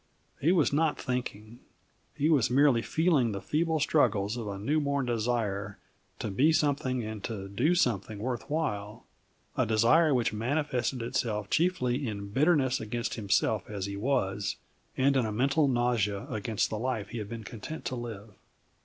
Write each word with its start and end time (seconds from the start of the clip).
He 0.39 0.51
was 0.51 0.73
not 0.73 0.99
thinking; 0.99 1.59
he 2.15 2.27
was 2.27 2.49
merely 2.49 2.81
feeling 2.81 3.33
the 3.33 3.39
feeble 3.39 3.79
struggles 3.79 4.35
of 4.35 4.47
a 4.47 4.57
newborn 4.57 5.05
desire 5.05 5.77
to 6.17 6.29
be 6.31 6.51
something 6.51 7.03
and 7.03 7.21
do 7.55 7.75
something 7.75 8.17
worth 8.17 8.49
while 8.49 9.05
a 9.55 9.67
desire 9.67 10.11
which 10.11 10.33
manifested 10.33 11.03
itself 11.03 11.51
chiefly 11.51 12.07
in 12.07 12.29
bitterness 12.29 12.79
against 12.79 13.13
himself 13.13 13.69
as 13.69 13.85
he 13.85 13.95
was, 13.95 14.55
and 14.97 15.15
in 15.15 15.23
a 15.23 15.31
mental 15.31 15.67
nausea 15.67 16.25
against 16.31 16.71
the 16.71 16.79
life 16.79 17.09
he 17.09 17.19
had 17.19 17.29
been 17.29 17.43
content 17.43 17.85
to 17.85 17.95
live. 17.95 18.31